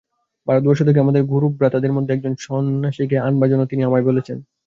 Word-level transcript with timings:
ভারতবর্ষ 0.47 0.79
থেকে 0.87 0.99
আমার 0.99 1.29
গুরুভ্রাতাদের 1.31 1.91
মধ্যে 1.93 2.11
একজন 2.13 2.33
সন্ন্যাসীকে 2.39 3.17
আনবার 3.19 3.49
জন্য 3.49 3.63
তিনি 3.65 3.81
আমায় 3.83 4.05
বলেছেন। 4.05 4.37